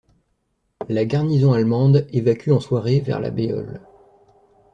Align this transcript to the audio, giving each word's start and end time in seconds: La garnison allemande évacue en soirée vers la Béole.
La 0.89 1.05
garnison 1.05 1.53
allemande 1.53 2.07
évacue 2.11 2.49
en 2.49 2.59
soirée 2.59 3.01
vers 3.01 3.19
la 3.19 3.29
Béole. 3.29 3.79